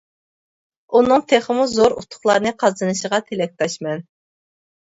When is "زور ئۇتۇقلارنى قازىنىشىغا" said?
1.73-3.21